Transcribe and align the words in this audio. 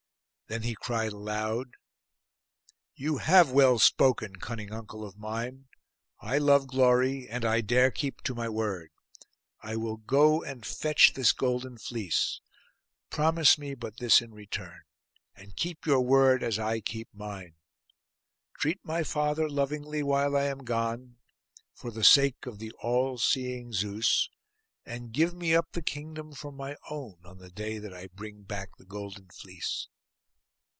Then 0.47 0.63
he 0.63 0.75
cried 0.75 1.13
aloud— 1.13 1.75
'You 2.93 3.19
have 3.19 3.51
well 3.53 3.79
spoken, 3.79 4.35
cunning 4.35 4.73
uncle 4.73 5.05
of 5.05 5.17
mine! 5.17 5.69
I 6.19 6.39
love 6.39 6.67
glory, 6.67 7.25
and 7.25 7.45
I 7.45 7.61
dare 7.61 7.89
keep 7.89 8.21
to 8.23 8.35
my 8.35 8.49
word. 8.49 8.89
I 9.61 9.77
will 9.77 9.95
go 9.95 10.43
and 10.43 10.65
fetch 10.65 11.13
this 11.13 11.31
golden 11.31 11.77
fleece. 11.77 12.41
Promise 13.09 13.57
me 13.57 13.75
but 13.75 13.95
this 13.99 14.21
in 14.21 14.33
return, 14.33 14.81
and 15.35 15.55
keep 15.55 15.85
your 15.85 16.01
word 16.01 16.43
as 16.43 16.59
I 16.59 16.81
keep 16.81 17.07
mine. 17.13 17.55
Treat 18.59 18.83
my 18.83 19.03
father 19.03 19.47
lovingly 19.49 20.03
while 20.03 20.35
I 20.35 20.47
am 20.47 20.65
gone, 20.65 21.15
for 21.73 21.91
the 21.91 22.03
sake 22.03 22.45
of 22.45 22.59
the 22.59 22.73
all 22.81 23.17
seeing 23.17 23.71
Zeus; 23.71 24.29
and 24.85 25.13
give 25.13 25.33
me 25.33 25.55
up 25.55 25.71
the 25.71 25.81
kingdom 25.81 26.33
for 26.33 26.51
my 26.51 26.75
own 26.89 27.19
on 27.23 27.37
the 27.37 27.49
day 27.49 27.77
that 27.79 27.93
I 27.93 28.07
bring 28.07 28.41
back 28.43 28.75
the 28.75 28.83
golden 28.83 29.29
fleece. 29.29 29.87